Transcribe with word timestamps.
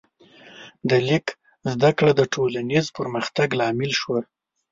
د 0.89 0.91
لیک 1.07 1.27
زده 1.71 1.91
کړه 1.97 2.11
د 2.15 2.21
ټولنیز 2.33 2.85
پرمختګ 2.97 3.47
لامل 3.59 3.91
شوه. 4.01 4.19